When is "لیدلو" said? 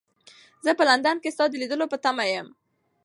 1.61-1.85